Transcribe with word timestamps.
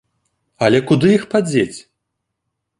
Але 0.67 0.79
куды 0.93 1.07
іх 1.17 1.23
падзець? 1.35 1.79